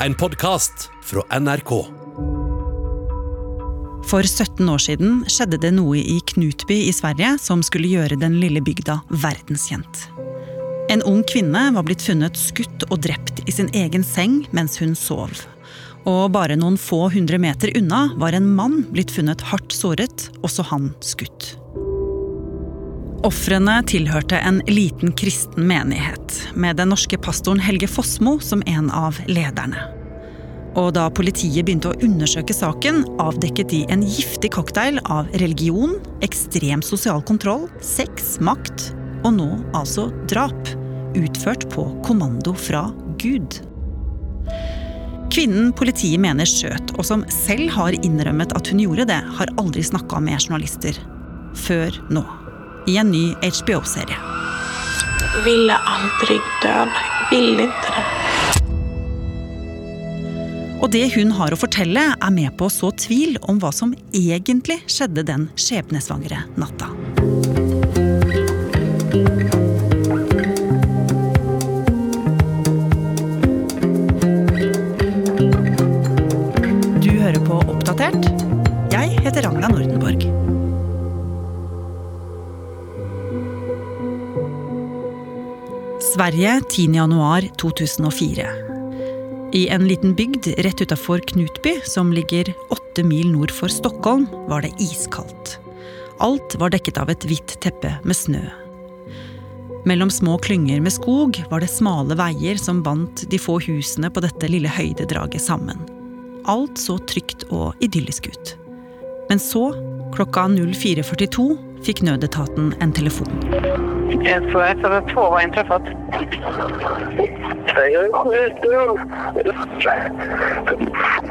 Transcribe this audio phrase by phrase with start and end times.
[0.00, 1.70] en podkast fra NRK.
[4.06, 8.36] For 17 år siden skjedde det noe i Knutby i Sverige som skulle gjøre den
[8.42, 10.04] lille bygda verdenskjent.
[10.92, 14.94] En ung kvinne var blitt funnet skutt og drept i sin egen seng mens hun
[14.94, 15.32] sov.
[16.06, 20.68] Og bare noen få hundre meter unna var en mann blitt funnet hardt såret, også
[20.70, 21.56] han skutt.
[23.26, 29.18] Ofrene tilhørte en liten kristen menighet, med den norske pastoren Helge Fossmo som en av
[29.26, 29.82] lederne.
[30.78, 36.84] Og da politiet begynte å undersøke saken, avdekket de en giftig cocktail av religion, ekstrem
[36.86, 38.92] sosial kontroll, sex, makt
[39.24, 40.70] og nå altså drap.
[41.18, 42.86] Utført på kommando fra
[43.18, 43.58] Gud.
[45.34, 49.82] Kvinnen politiet mener skjøt, og som selv har innrømmet at hun gjorde det, har aldri
[49.82, 51.00] snakka med journalister.
[51.66, 52.28] Før nå.
[52.86, 54.18] I en ny HBO-serie.
[55.44, 56.76] Ville aldri dø.
[57.30, 58.04] Ville ikke det.
[60.76, 63.94] Og det hun har å fortelle, er med på å så tvil om hva som
[64.14, 66.92] egentlig skjedde den skjebnesvangre natta.
[86.14, 86.94] Sverige 10.
[86.94, 88.46] januar 2004.
[89.52, 94.62] I en liten bygd rett utafor Knutby, som ligger åtte mil nord for Stockholm, var
[94.62, 95.58] det iskaldt.
[96.18, 98.44] Alt var dekket av et hvitt teppe med snø.
[99.86, 104.22] Mellom små klynger med skog var det smale veier som bandt de få husene på
[104.22, 105.82] dette lille høydedraget sammen.
[106.46, 108.54] Alt så trygt og idyllisk ut.
[109.26, 109.72] Men så,
[110.14, 111.50] klokka 04.42,
[111.82, 113.95] fikk nødetaten en telefon.
[114.10, 115.82] 112 har inntruffet.
[117.76, 118.10] Jag är.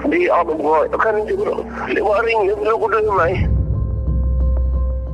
[0.10, 0.88] Det är allvar.
[0.92, 1.66] Jag kan inte gå.
[1.96, 3.50] Det var ingen trodde mig.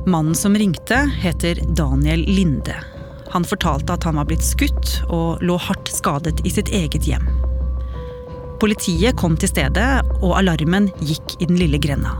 [0.06, 2.74] Mannen som ringte, heter Daniel Linde.
[3.30, 7.24] Han fortalte at han var blitt skutt og lå hardt skadet i sitt eget hjem.
[8.60, 12.12] Politiet kom til stedet, og alarmen gikk i den lille grenda.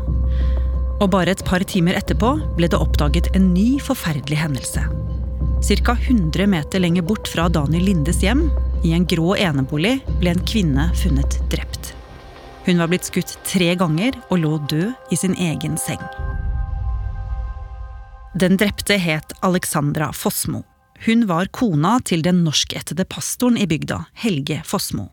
[1.03, 4.87] Og bare et par timer etterpå ble det oppdaget en ny forferdelig hendelse.
[5.63, 5.97] Ca.
[6.01, 8.51] 100 meter lenger bort fra Daniel Lindes hjem,
[8.85, 11.93] i en grå enebolig, ble en kvinne funnet drept.
[12.67, 16.03] Hun var blitt skutt tre ganger og lå død i sin egen seng.
[18.35, 20.65] Den drepte het Alexandra Fossmo.
[21.07, 25.13] Hun var kona til den norskættede pastoren i bygda, Helge Fossmo.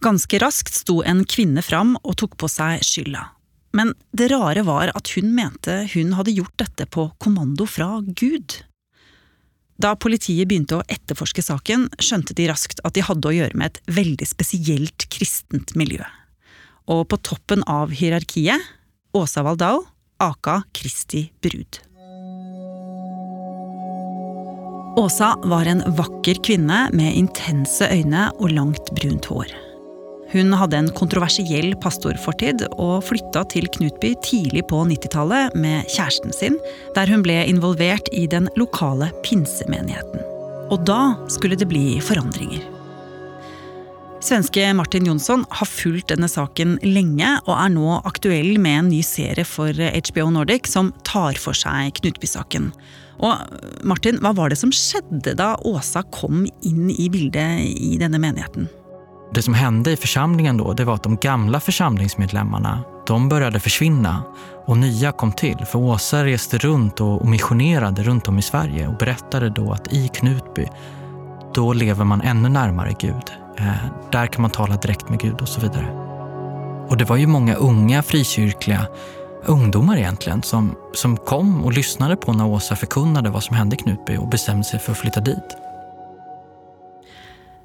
[0.00, 3.28] Ganske raskt sto en kvinne fram og tok på seg skylda.
[3.76, 8.64] Men det rare var at hun mente hun hadde gjort dette på kommando fra Gud.
[9.80, 13.72] Da politiet begynte å etterforske saken, skjønte de raskt at de hadde å gjøre med
[13.72, 16.04] et veldig spesielt kristent miljø.
[16.86, 18.62] Og på toppen av hierarkiet
[19.14, 19.82] Åsa Waldau,
[20.22, 21.80] aka Kristi brud.
[25.00, 29.63] Åsa var en vakker kvinne med intense øyne og langt brunt hår.
[30.34, 36.58] Hun hadde en kontroversiell pastorfortid og flytta til Knutby tidlig på 90-tallet med kjæresten sin,
[36.96, 40.26] der hun ble involvert i den lokale pinsemenigheten.
[40.74, 42.66] Og da skulle det bli forandringer.
[44.24, 49.02] Svenske Martin Jonsson har fulgt denne saken lenge, og er nå aktuell med en ny
[49.06, 52.72] serie for HBO Nordic som tar for seg Knutby-saken.
[53.22, 58.18] Og Martin, hva var det som skjedde da Åsa kom inn i bildet i denne
[58.18, 58.66] menigheten?
[59.34, 64.22] Det som hände i församlingen då, det var att de gamla församlingsmedlemmarna, de började försvinna
[64.66, 65.58] och nya kom till.
[65.58, 70.08] För Åsa reste runt och missionerade runt om i Sverige och berättade då att i
[70.08, 70.68] Knutby,
[71.54, 73.32] då lever man ännu närmare Gud.
[73.58, 73.72] Eh,
[74.12, 75.86] där kan man tala direkt med Gud och så vidare.
[76.88, 78.86] Och det var ju många unga frikyrkliga
[79.44, 83.78] ungdomar egentligen som, som kom och lyssnade på när Åsa förkunnade vad som hände i
[83.78, 85.56] Knutby och bestämde sig för att flytta dit.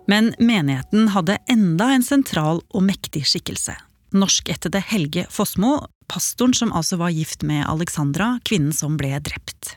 [0.10, 3.76] Men menigheten hadde enda en sentral og mektig skikkelse.
[4.10, 9.76] Norskættede Helge Fossmo, pastoren som altså var gift med Alexandra, kvinnen som ble drept.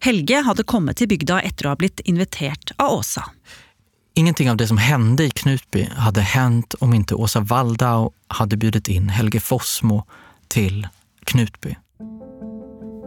[0.00, 3.26] Helge hadde kommet til bygda etter å ha blitt invitert av Åsa.
[4.16, 8.08] Ingenting av det som hendte i Knutby hadde hendt om ikke Åsa Waldau
[8.40, 10.00] hadde bjudit inn Helge Fossmo
[10.48, 10.86] til
[11.28, 11.76] Knutby.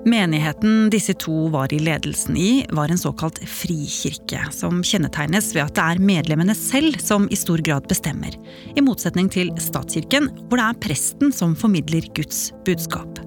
[0.05, 5.75] Menigheten disse to var i ledelsen i, var en såkalt frikirke, som kjennetegnes ved at
[5.77, 8.33] det er medlemmene selv som i stor grad bestemmer,
[8.75, 13.21] i motsetning til statskirken, hvor det er presten som formidler Guds budskap.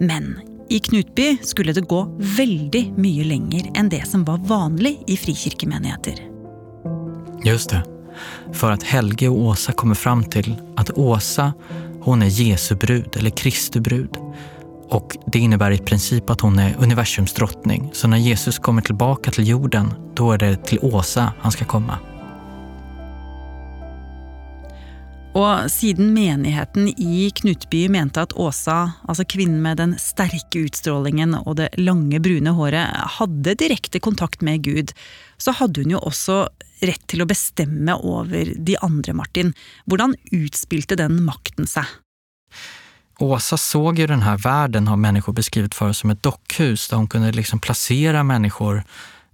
[0.00, 0.34] Men
[0.68, 2.02] i Knutby skulle det gå
[2.36, 6.20] veldig mye lenger enn det som var vanlig i frikirkemenigheter.
[7.44, 7.80] Just det.
[8.52, 11.52] For at Helge og Åsa kommer fram til at Åsa,
[12.04, 14.23] hun er Jesu brud eller Kristi brud.
[14.88, 17.90] Och det innebär i princip att hon är universums drottning.
[17.92, 21.98] Så när Jesus kommer tillbaka till jorden, då är det till Åsa han ska komma.
[25.34, 31.56] Og siden menigheten i Knutby mente at Åsa, altså kvinnen med den sterke utstrålingen og
[31.58, 34.94] det lange, brune håret, hadde direkte kontakt med Gud,
[35.36, 36.44] så hadde hun jo også
[36.86, 39.50] rett til å bestemme over de andre, Martin.
[39.90, 41.90] Hvordan utspilte den makten seg?
[43.18, 47.06] Åsa såg ju den här världen har människor beskrivit för som ett dockhus där hon
[47.06, 48.84] kunde liksom placera människor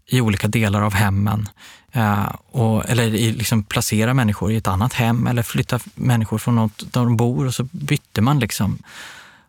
[0.06, 1.49] i olika delar av hemmen.
[1.93, 6.93] Eh, och, eller liksom placera människor i ett annat hem eller flytta människor från något
[6.93, 8.79] där de bor och så bytte man liksom.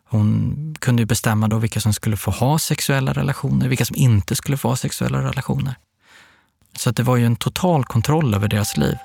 [0.04, 4.56] Hon kunde bestämma då vilka som skulle få ha sexuella relationer, vilka som inte skulle
[4.56, 5.74] få ha sexuella relationer.
[6.76, 8.96] Så det var ju en total kontroll över deras liv.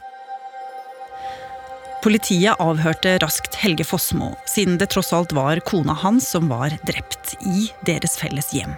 [2.04, 7.34] Politiet avhørte raskt Helge Fossmo, siden det tross alt var kona hans som var drept
[7.42, 8.76] i deres felles hjem.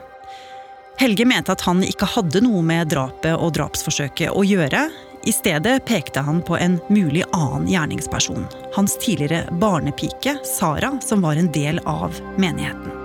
[0.99, 4.87] Helge mente at han ikke hadde noe med drapet og drapsforsøket å gjøre.
[5.27, 8.47] I stedet pekte han på en mulig annen gjerningsperson.
[8.75, 12.95] Hans tidligere barnepike, Sara, som var en del av menigheten.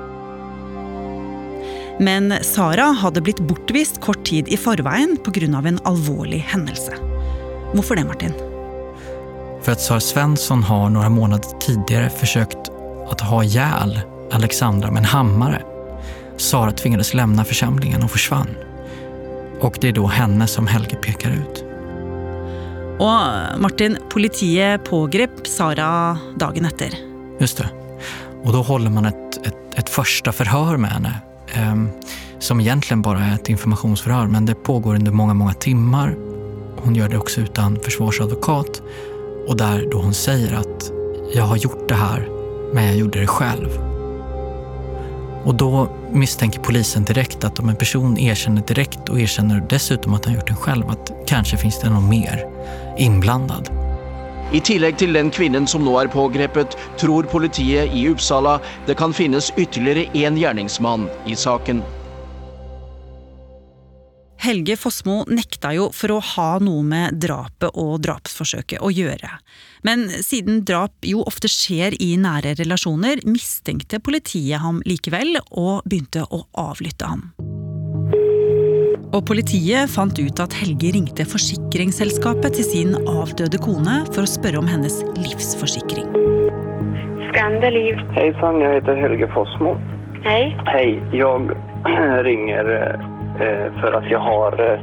[2.02, 5.62] Men Sara hadde blitt bortvist kort tid i forveien pga.
[5.66, 6.98] en alvorlig hendelse.
[7.74, 8.53] Hvorfor det, Martin?
[9.64, 12.70] För att Sara Svensson har några månader tidigare försökt
[13.10, 14.00] att ha ihjäl
[14.32, 15.62] Alexandra med en hammare.
[16.36, 18.48] Sara tvingades lämna församlingen och försvann.
[19.60, 21.64] Och det är då henne som Helge pekar ut.
[22.98, 23.20] Og
[23.58, 26.90] Martin, politiet pågrep Sara dagen etter.
[27.40, 27.68] Just det.
[28.44, 31.14] Och då håller man ett, ett, ett första förhör med henne.
[31.72, 31.90] Um,
[32.38, 36.16] som egentligen bara är ett informationsförhör, men det pågår under många, många timmar.
[36.82, 38.82] Hon gör det också utan försvarsadvokat.
[39.46, 40.90] Och där då hon säger att
[41.34, 42.28] jag har gjort det här,
[42.72, 43.68] men jag gjorde det själv.
[45.44, 50.24] Och då misstänker polisen direkt att om en person erkänner direkt och erkänner dessutom att
[50.24, 52.46] han gjort den själv, att kanske finns det någon mer
[52.98, 53.70] inblandad.
[54.52, 59.12] I tillegg til den kvinnen som nå er pågrepet, tror politiet i Uppsala det kan
[59.12, 61.82] finnes ytterligere én gjerningsmann i saken.
[64.44, 69.30] Helge Fossmo nekta jo for å ha noe med drapet og drapsforsøket å gjøre.
[69.88, 76.26] Men siden drap jo ofte skjer i nære relasjoner, mistenkte politiet ham likevel, og begynte
[76.28, 77.30] å avlytte ham.
[79.14, 84.60] Og politiet fant ut at Helge ringte forsikringsselskapet til sin avdøde kone for å spørre
[84.60, 86.10] om hennes livsforsikring.
[87.30, 88.02] Skandaliv.
[88.18, 89.78] Hei sann, jeg heter Helge Fossmo.
[90.26, 90.52] Hei.
[90.68, 90.88] Hei.
[91.14, 93.10] Jeg ringer eh,
[93.80, 94.78] för att jag har eh,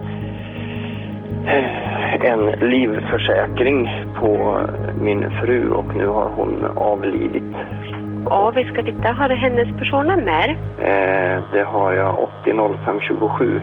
[2.32, 3.90] en livförsäkring
[4.20, 4.60] på
[5.02, 7.54] min fru och nu har hon avlidit.
[8.26, 9.12] Ja, vi ska titta.
[9.12, 10.50] Har du hennes personnummer?
[10.80, 13.62] Eh, det har jag 800527.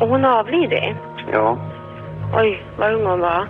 [0.00, 0.96] Och hon har avlidit?
[1.32, 1.58] Ja,
[2.32, 3.48] Oj, vad ung hon var.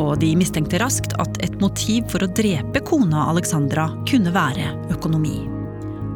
[0.00, 5.44] Og de mistenkte raskt at et motiv for å drepe kona Alexandra kunne være økonomi.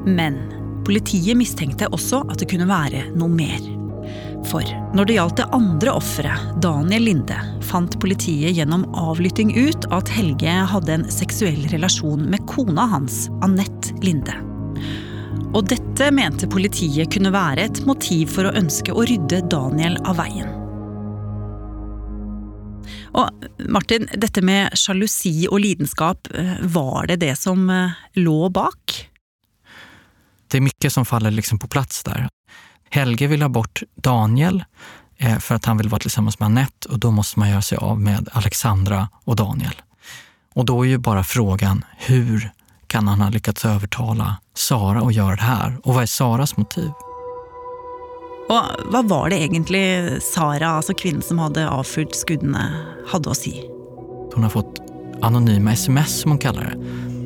[0.09, 0.41] Men
[0.89, 3.61] politiet mistenkte også at det kunne være noe mer.
[4.49, 4.65] For
[4.97, 7.37] når det gjaldt det andre offeret, Daniel Linde,
[7.69, 13.93] fant politiet gjennom avlytting ut at Helge hadde en seksuell relasjon med kona hans, Anette
[14.05, 14.37] Linde.
[15.57, 20.21] Og dette mente politiet kunne være et motiv for å ønske å rydde Daniel av
[20.23, 20.55] veien.
[23.19, 29.08] Og Martin, dette med sjalusi og lidenskap, eh, var det det som eh, lå bak?
[30.49, 32.29] Det är mycket som faller liksom på plats där.
[32.91, 34.65] Helge vill ha bort Daniel
[35.17, 37.79] eh, för att han vill vara tillsammans med Annette och då måste man göra sig
[37.79, 39.75] av med Alexandra och Daniel.
[40.55, 42.51] Och då är ju bara frågan, hur
[42.87, 45.79] kan han ha lyckats övertala Sara att göra det här?
[45.85, 46.91] Och vad är Saras motiv?
[48.49, 52.63] Og hva var det egentlig Sara, altså kvinnen som hadde avfyrt skuddene,
[53.11, 53.59] hadde å si?
[54.33, 54.81] Hon har fått
[55.23, 57.18] anonyma sms som hon kallar det.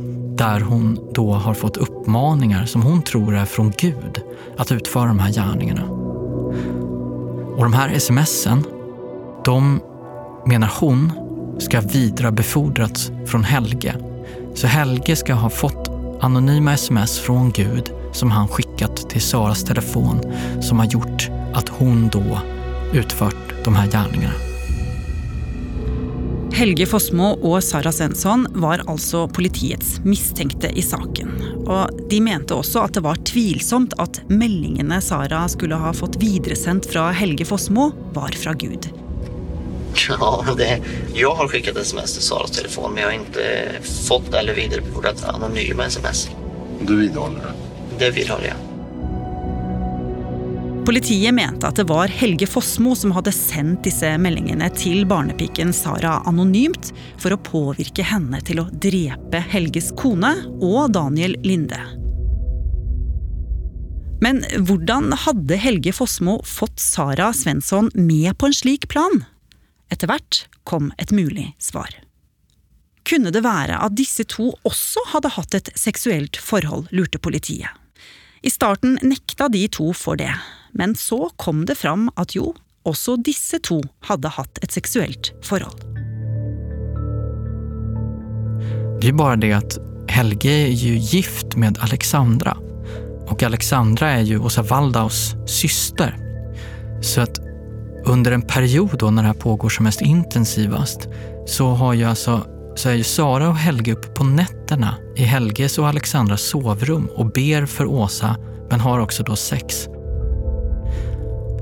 [0.43, 4.23] Där hon då har fått uppmaningar som hon tror är från Gud
[4.57, 5.85] att utföra de här gärningarna.
[7.57, 8.65] Och de här smsen,
[9.45, 9.81] de
[10.47, 11.13] menar hon
[11.59, 13.95] ska vidarebefordrats från Helge.
[14.55, 20.21] Så Helge ska ha fått anonyma sms från Gud som han skickat till Saras telefon
[20.61, 22.39] som har gjort att hon då
[22.93, 24.52] utfört de här gärningarna.
[26.53, 31.31] Helge Fossmo og Sara Svensson var altså politiets mistenkte i saken.
[31.65, 36.91] Og de mente også at det var tvilsomt at meldingene Sara skulle ha fått videresendt
[36.93, 38.91] fra Helge Fossmo, var fra Gud.
[40.09, 40.81] Ja, det,
[41.15, 43.47] jag har skickat sms till Saras telefon men jag har inte
[44.09, 46.31] fått eller vidarebefordrat anonyma sms.
[46.81, 48.05] Du vidhåller det?
[48.05, 48.72] Det vidhåller jag.
[50.83, 56.17] Politiet mente at det var Helge Fossmo som hadde sendt disse meldingene til barnepiken Sara
[56.27, 56.89] anonymt
[57.23, 61.79] for å påvirke henne til å drepe Helges kone og Daniel Linde.
[64.27, 69.23] Men hvordan hadde Helge Fossmo fått Sara Svensson med på en slik plan?
[69.87, 71.95] Etter hvert kom et mulig svar.
[73.07, 77.71] Kunne det være at disse to også hadde hatt et seksuelt forhold, lurte politiet.
[78.43, 80.33] I starten nekta de to for det,
[80.73, 82.55] men så kom det fram at jo,
[82.89, 85.85] også disse to hadde hatt et seksuelt forhold.
[89.03, 89.79] Det er bare det at
[90.13, 92.53] Helge er jo gift med Alexandra.
[93.31, 96.13] Og Alexandra er jo Åsa Waldaus syster.
[97.03, 97.41] Så at
[98.07, 101.09] under en period då när det här pågår som mest intensivast
[101.47, 102.41] så, har ju alltså,
[102.77, 107.27] så är ju Sara och Helge uppe på nätterna i Helges och Alexandras sovrum och
[107.27, 108.37] ber för Åsa
[108.71, 109.89] men har också då sex.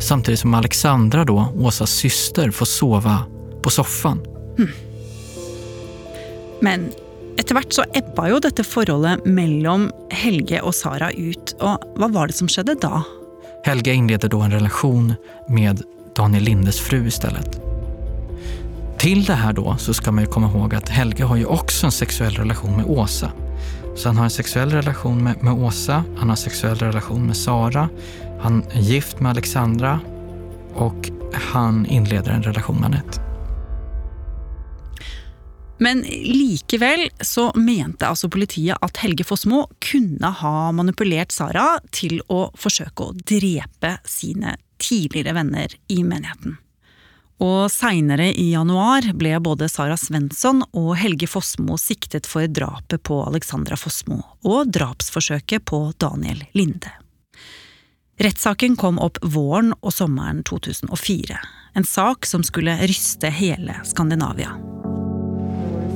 [0.01, 3.19] Samtidigt som Alexandra då, Åsas syster, får sova
[3.63, 4.21] på soffan.
[6.61, 6.91] Men
[7.37, 12.29] etter hvert så ebba jo dette forholdet mellom Helge og Sara ut, og hva var
[12.29, 13.03] det som skjedde da?
[13.65, 15.15] Helge innleder da en relasjon
[15.49, 15.83] med
[16.17, 17.61] Daniel Lindes fru istället.
[18.99, 21.87] Till det här då så ska man ju komma ihåg att Helge har ju också
[21.87, 23.33] en sexuell relation med Åsa.
[23.97, 27.37] Så han har en sexuell relation med, med Åsa, han har en sexuell relation med
[27.37, 27.89] Sara,
[28.41, 30.01] han är gift med Alexandra
[30.75, 33.21] och han inleder en relation med Anette.
[35.79, 42.51] Men likevel så mente altså politiet at Helge Fossmo kunne ha manipulert Sara til å
[42.53, 46.59] forsøke å drepe sine tidligere venner i menigheten.
[47.41, 53.23] Og seinere i januar ble både Sara Svensson og Helge Fossmo siktet for drapet på
[53.25, 56.93] Alexandra Fossmo og drapsforsøket på Daniel Linde.
[58.21, 61.39] Rettssaken kom opp våren og sommeren 2004.
[61.81, 64.53] En sak som skulle ryste hele Skandinavia.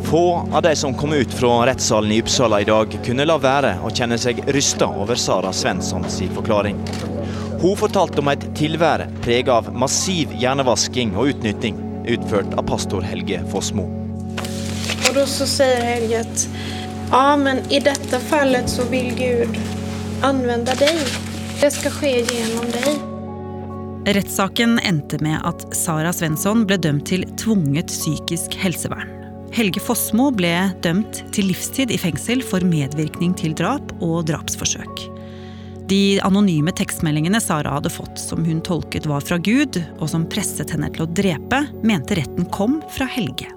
[0.04, 3.74] Få av de som kom ut fra rettssalen i Uppsala i dag, kunne la være
[3.84, 6.80] å kjenne seg rysta over Sara Svenssons forklaring.
[7.64, 11.78] Hun fortalte om et tilvære preget av massiv hjernevasking og utnytting,
[12.12, 13.86] utført av pastor Helge Fossmo.
[15.06, 16.44] Og da så sier Helge at
[17.08, 19.56] ja, men i dette fallet så vil Gud
[20.28, 21.00] anvende deg.
[21.62, 24.12] Det skal skje gjennom deg.
[24.12, 29.08] Rettssaken endte med at Sara Svensson ble dømt til tvunget psykisk helsevern.
[29.56, 30.52] Helge Fossmo ble
[30.84, 35.13] dømt til livstid i fengsel for medvirkning til drap og drapsforsøk.
[35.88, 40.72] De anonyme tekstmeldingene Sara hadde fått, som hun tolket var fra Gud, og som presset
[40.72, 43.50] henne til å drepe, mente retten kom fra Helge.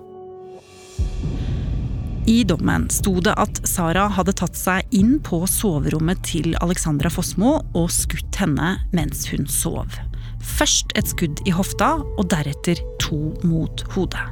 [2.28, 7.54] I dommen sto det at Sara hadde tatt seg inn på soverommet til Alexandra Fossmo
[7.72, 9.96] og skutt henne mens hun sov.
[10.44, 14.26] Først et skudd i hofta, og deretter to mot hodet.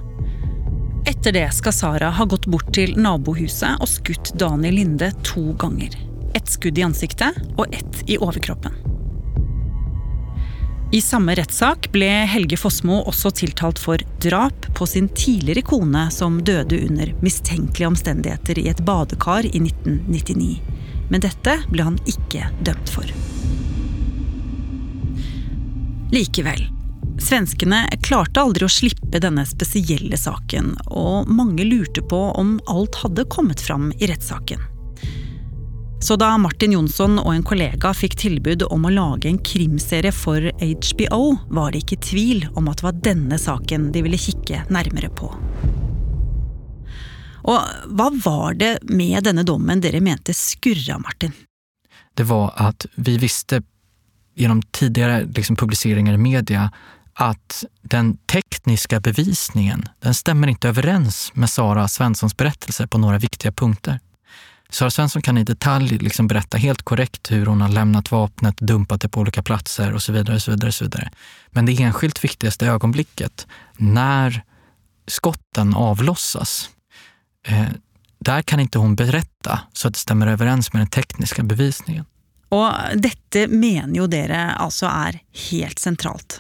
[1.08, 5.96] Etter det skal Sara ha gått bort til nabohuset og skutt Daniel Linde to ganger.
[6.36, 8.74] Ett skudd i ansiktet og ett i overkroppen.
[10.92, 16.38] I samme rettssak ble Helge Fossmo også tiltalt for drap på sin tidligere kone som
[16.44, 20.60] døde under mistenkelige omstendigheter i et badekar i 1999.
[21.10, 23.16] Men dette ble han ikke dømt for.
[26.12, 26.68] Likevel.
[27.24, 33.30] Svenskene klarte aldri å slippe denne spesielle saken, og mange lurte på om alt hadde
[33.32, 34.75] kommet fram i rettssaken.
[36.06, 40.44] Så da Martin Jonsson og en kollega fikk tilbud om å lage en krimserie for
[40.62, 45.10] HBO, var det ikke tvil om at det var denne saken de ville kikke nærmere
[45.10, 45.32] på.
[47.50, 51.34] Og hva var det med denne dommen dere mente skurra, Martin?
[52.14, 53.64] Det var at vi visste
[54.38, 56.70] gjennom tidligere liksom, publiseringer i media
[57.18, 63.58] at den tekniske bevisningen, den stemmer ikke overens med Sara Svenssons berettelse på noen viktige
[63.58, 64.04] punkter.
[64.70, 69.02] Sara Svensson kan i detalj liksom berätta helt korrekt hur hon har lämnat vapnet, dumpat
[69.02, 70.36] det på olika platser och så vidare.
[70.36, 71.12] Och så vidare, och så vidare.
[71.50, 74.42] Men det enskilt viktigaste ögonblicket, när
[75.08, 76.70] skotten avlossas,
[77.48, 77.68] eh,
[78.20, 82.06] där kan inte hon berätta så att det stämmer överens med den tekniska bevisningen.
[82.54, 85.20] Og dette mener jo dere altså er
[85.50, 86.40] helt sentralt.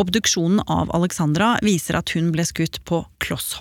[0.00, 3.56] Obduksjonen av Alexandra viser at hun ble skutt på kloss.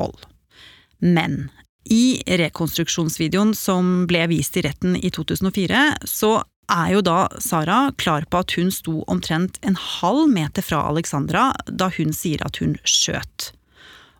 [0.99, 1.49] Men
[1.89, 8.27] i rekonstruksjonsvideoen som ble vist i retten i 2004, så er jo da Sara klar
[8.29, 12.77] på at hun sto omtrent en halv meter fra Alexandra da hun sier at hun
[12.87, 13.51] skjøt.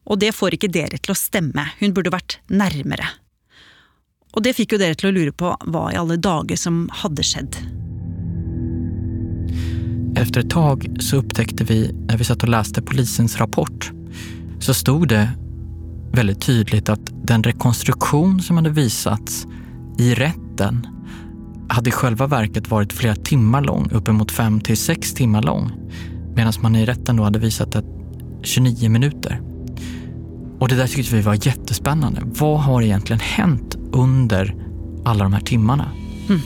[0.10, 3.08] Og det får ikke dere til å stemme, hun burde vært nærmere.
[4.32, 7.24] Og det fikk jo dere til å lure på hva i alle dager som hadde
[7.24, 7.60] skjedd.
[10.16, 13.92] Efter ett tag så upptäckte vi, när vi satt och läste polisens rapport,
[14.60, 15.30] så stod det
[16.14, 19.48] väldigt tydligt att den rekonstruktion som hade visats
[20.00, 20.88] i rätten
[21.70, 25.72] hade i själva verket varit flera timmar lång, uppemot fem till sex timmar lång.
[26.36, 27.86] Medan man i rätten då hade visat att
[28.44, 29.42] 29 minuter.
[30.60, 32.22] Och det där tyckte vi var jättespännande.
[32.24, 34.56] Vad har egentligen hänt under
[35.06, 35.92] alla de här timmarna?
[36.30, 36.42] Mm.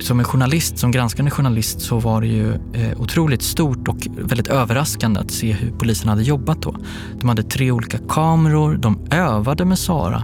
[0.00, 4.46] Som en journalist, som granskande journalist så var det ju eh, otroligt stort och väldigt
[4.46, 6.76] överraskande att se hur polisen hade jobbat då.
[7.20, 10.22] De hade tre olika kameror, de övade med Sara.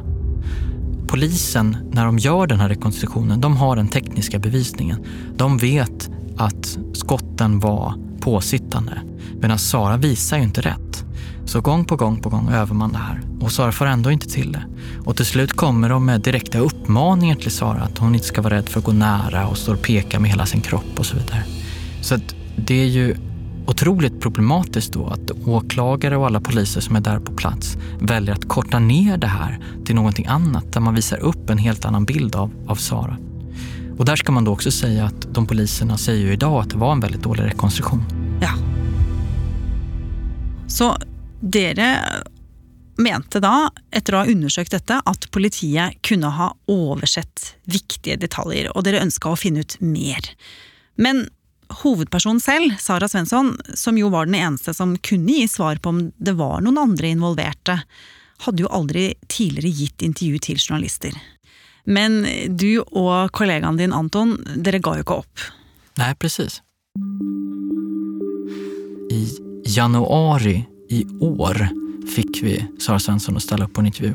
[1.09, 5.05] Polisen, när de gör den här rekonstruktionen, de har den tekniska bevisningen.
[5.37, 8.99] De vet att skotten var påsittande.
[9.41, 11.05] Medan Sara visar ju inte rätt.
[11.45, 14.29] Så gång på gång på gång övar man det här och Sara får ändå inte
[14.29, 14.65] till det.
[15.05, 18.55] Och till slut kommer de med direkta uppmaningar till Sara att hon inte ska vara
[18.55, 21.17] rädd för att gå nära och stå och peka med hela sin kropp och så
[21.17, 21.45] vidare.
[22.01, 23.17] Så att det är ju
[23.67, 28.49] otroligt problematiskt då att åklagare och alla poliser som är där på plats väljer att
[28.49, 32.37] korta ner det här till någonting annat där man visar upp en helt annan bild
[32.37, 33.17] av, av Sara.
[33.99, 36.77] Och där ska man då också säga att de poliserna säger ju idag att det
[36.77, 38.03] var en väldigt dålig rekonstruktion.
[38.41, 38.51] Ja.
[40.67, 40.97] Så
[41.41, 41.99] dere
[42.97, 48.87] mente da, etter å ha undersøkt dette, at politiet kunne ha oversett viktige detaljer, og
[48.87, 50.29] dere ønska å finne ut mer.
[50.95, 51.27] Men
[51.83, 56.03] hovedpersonen selv, Sara Svensson, som jo var den eneste som kunne gi svar på om
[56.17, 57.81] det var noen andre involverte,
[58.45, 61.15] hadde jo aldri tidligere gitt intervju til journalister.
[61.85, 65.49] Men du og kollegaen din Anton, dere ga jo ikke opp.
[66.01, 66.61] Nei, presis.
[69.13, 69.25] I
[69.77, 70.59] januari
[70.91, 71.67] i år
[72.07, 74.15] fick vi Sara Svensson att ställa upp på en intervju.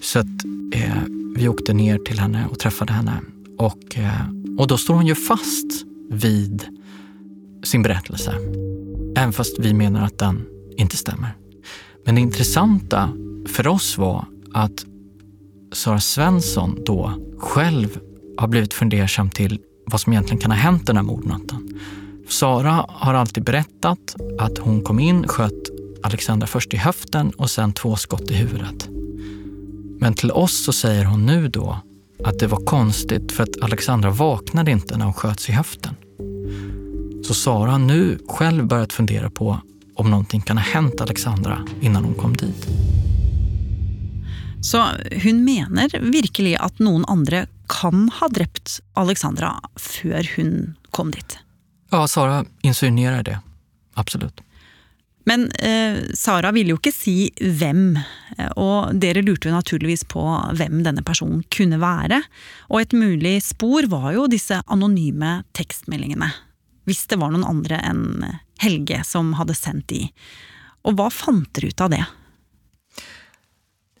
[0.00, 0.44] Så att
[0.74, 1.02] eh,
[1.36, 3.20] vi åkte ner till henne och träffade henne.
[3.58, 6.64] Och, eh, och då står hon ju fast vid
[7.64, 8.34] sin berättelse.
[9.16, 11.36] Även fast vi menar att den inte stämmer.
[12.04, 13.10] Men det intressanta
[13.46, 14.84] för oss var att
[15.72, 17.98] Sara Svensson då själv
[18.36, 21.80] har blivit fundersam till vad som egentligen kan ha hänt den här mordnatten.
[22.28, 27.72] Sara har alltid berättat att hon kom in, sköt Alexandra först i höften och sen
[27.72, 28.88] två skott i huvudet.
[30.00, 31.80] Men till oss så säger hon nu då
[32.24, 35.94] att det var konstigt för att Alexandra vaknade inte när hon sköts i höften.
[37.24, 39.60] Så Sara har nu själv börjat fundera på
[39.94, 42.66] om någonting kan ha hänt Alexandra innan hon kom dit.
[44.60, 44.84] Så
[45.22, 51.38] hun mener virkelig at noen andre kan ha drept Alexandra før hun kom dit.
[51.90, 53.38] Ja, Sara insinuerar det.
[53.94, 54.40] Absolut.
[55.28, 57.98] Men eh, Sara ville jo ikke si hvem,
[58.38, 60.24] eh, og dere lurte jo naturligvis på
[60.56, 62.22] hvem denne personen kunne være.
[62.72, 66.30] Og et mulig spor var jo disse anonyme tekstmeldingene.
[66.88, 68.06] Hvis det var noen andre enn
[68.62, 70.06] Helge som hadde sendt de.
[70.88, 72.04] Og hva fant dere ut av det?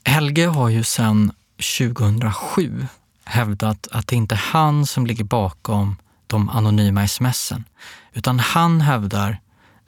[0.08, 1.28] Helge har jo siden
[1.60, 2.88] 2007
[3.28, 5.96] hevdet at det ikke er han som ligger bakom
[6.32, 7.66] de anonyma smsen.
[8.16, 9.38] Utan han hevder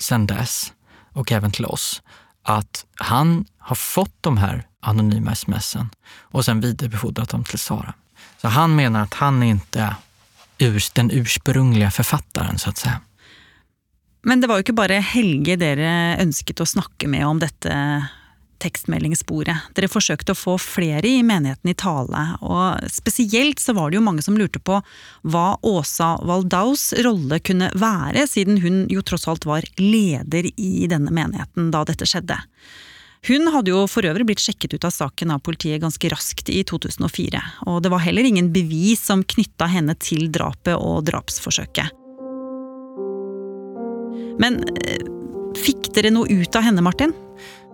[0.01, 0.73] sen dess,
[1.13, 2.03] och även till oss,
[2.43, 5.91] att han har fått de här anonyma smsen
[6.33, 7.95] och sen vidarebefordrat dem till Sara.
[8.41, 9.97] Så han menar att han inte
[10.59, 13.01] är den ursprungliga författaren, så att säga.
[14.23, 17.73] Men det var jo ikke bare Helge dere ønsket å snakke med om dette
[18.61, 19.71] tekstmeldingssporet.
[19.77, 24.05] Dere forsøkte å få flere i menigheten i tale, og spesielt så var det jo
[24.05, 24.81] mange som lurte på
[25.23, 31.13] hva Åsa Waldaus rolle kunne være, siden hun jo tross alt var leder i denne
[31.15, 32.39] menigheten da dette skjedde.
[33.29, 36.63] Hun hadde jo for øvrig blitt sjekket ut av saken av politiet ganske raskt i
[36.65, 41.93] 2004, og det var heller ingen bevis som knytta henne til drapet og drapsforsøket.
[44.41, 45.05] Men eh,
[45.61, 47.13] fikk dere noe ut av henne, Martin?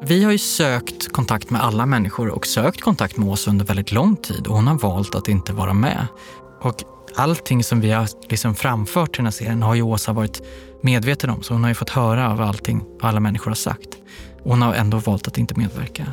[0.03, 3.93] Vi har ju sökt kontakt med alla människor och sökt kontakt med Åsa under väldigt
[3.93, 6.07] lång tid och hon har valt att inte vara med.
[6.63, 6.75] Och
[7.15, 10.43] allting som vi har liksom framfört till den här serien har ju Åsa varit
[10.83, 13.89] medveten om så hon har ju fått höra av allting alla människor har sagt.
[14.43, 16.07] Och hon har ändå valt att inte medverka.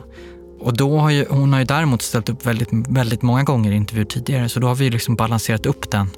[0.59, 3.75] Och då har ju, hon har ju däremot ställt upp väldigt, väldigt många gånger i
[3.75, 6.09] intervjuer tidigare så då har vi liksom balanserat upp den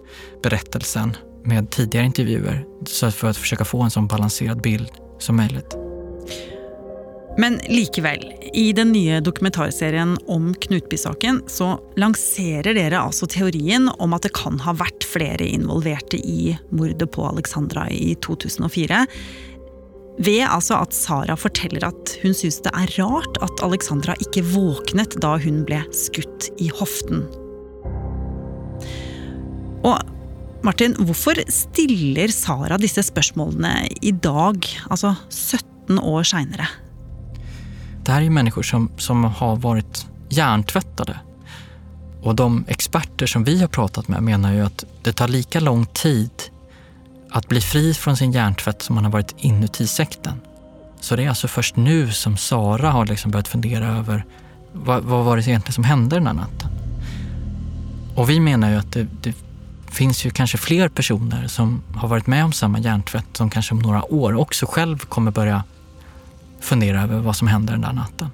[0.43, 5.75] berättelsen med tidigare intervjuer så för att försöka få en så balanserad bild som möjligt.
[7.37, 14.23] Men likevel, i den nye dokumentarserien om Knutby-saken så lanserer dere altså teorien om at
[14.23, 19.01] det kan ha vært flere involverte i mordet på Alexandra i 2004.
[20.23, 25.17] Ved altså at Sara forteller at hun syns det er rart at Alexandra ikke våknet
[25.23, 27.25] da hun ble skutt i hoften.
[29.83, 29.99] Og
[30.65, 36.71] Martin, hvorfor stiller Sara disse spørsmålene i dag, altså 17 år seinere?
[38.05, 41.19] Det här är människor som, som har varit hjärntvättade.
[42.21, 45.85] Och de experter som vi har pratat med menar ju att det tar lika lång
[45.85, 46.31] tid
[47.29, 50.33] att bli fri från sin hjärntvätt som man har varit inuti sekten.
[50.99, 54.25] Så det är alltså först nu som Sara har liksom börjat fundera över
[54.73, 56.69] vad, vad var det egentligen som hände den här natten?
[58.15, 59.33] Och vi menar ju att det, det
[59.87, 63.79] finns ju kanske fler personer som har varit med om samma hjärntvätt som kanske om
[63.79, 65.63] några år också själv kommer börja
[66.59, 68.29] fundera över vad som händer den där natten.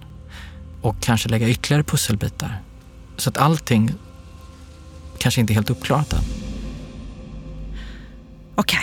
[0.81, 2.61] Och kanske lägga ytterligare pusselbitar.
[3.17, 3.91] Så att allting
[5.17, 6.23] kanske inte är helt uppklarat än.
[8.55, 8.73] Ok.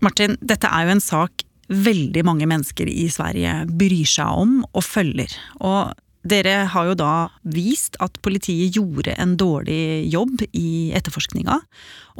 [0.00, 4.84] Martin, dette er jo en sak veldig mange mennesker i Sverige bryr seg om og
[4.84, 5.32] følger.
[5.60, 5.92] Og
[6.28, 7.12] dere har jo da
[7.42, 11.60] vist at politiet gjorde en dårlig jobb i etterforskninga.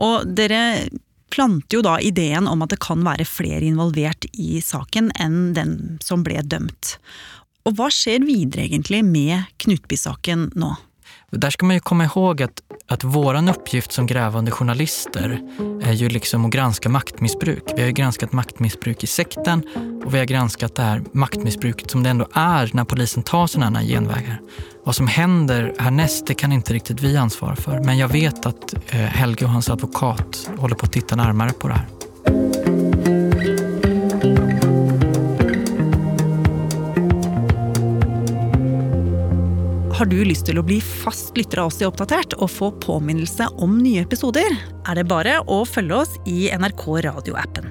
[0.04, 0.88] Og dere
[1.30, 5.74] planter jo da ideen om at det kan være flere involvert i saken enn den
[6.04, 6.96] som ble dømt.
[7.68, 10.72] Og hva skjer videre egentlig med Knutby-saken nå?
[11.30, 15.40] Där ska man ju komma ihåg att, att våran uppgift som grävande journalister
[15.82, 17.62] är ju liksom att granska maktmissbruk.
[17.76, 19.62] Vi har ju granskat maktmissbruk i sekten
[20.04, 23.78] och vi har granskat det här maktmissbruket som det ändå är när polisen tar sådana
[23.78, 24.40] här genvägar.
[24.84, 27.80] Vad som händer härnäst, det kan inte riktigt vi ansvara för.
[27.80, 31.68] Men jag vet att eh, Helge och hans advokat håller på att titta närmare på
[31.68, 31.97] det här.
[39.98, 43.48] Har du lyst til å bli fast lytter av oss i Oppdatert og få påminnelse
[43.58, 44.52] om nye episoder,
[44.86, 47.66] er det bare å følge oss i NRK radioappen.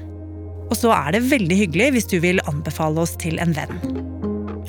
[0.68, 3.80] Og så er det veldig hyggelig hvis du vil anbefale oss til en venn.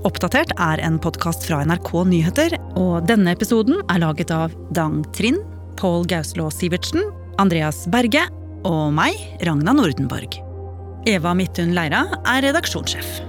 [0.07, 5.43] Oppdatert er en podkast fra NRK Nyheter, og denne episoden er laget av Dang Trind,
[5.83, 7.11] Pål Gauslå Sivertsen,
[7.43, 8.23] Andreas Berge
[8.71, 10.39] og meg, Ragna Nordenborg.
[11.11, 13.28] Eva Midthun Leira er redaksjonssjef.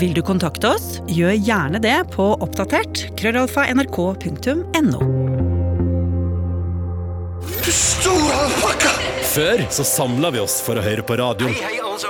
[0.00, 5.00] Vil du kontakte oss, gjør gjerne det på oppdatert krøllalfa nrk.no.
[9.30, 11.52] Før så samla vi oss for å høre på radio.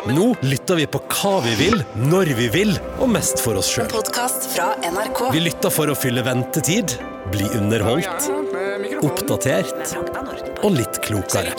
[0.07, 2.72] Nå lytter vi på hva vi vil, når vi vil,
[3.03, 3.90] og mest for oss sjøl.
[3.90, 5.26] Podkast fra NRK.
[5.35, 6.94] Vi lytter for å fylle ventetid,
[7.35, 8.31] bli underholdt,
[9.03, 9.96] oppdatert
[10.62, 11.59] og litt klokere.